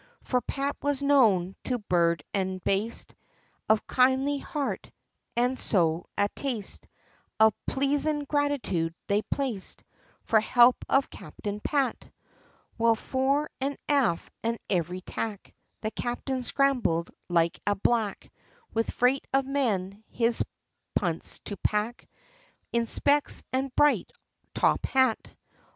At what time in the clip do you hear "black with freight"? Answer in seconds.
17.75-19.27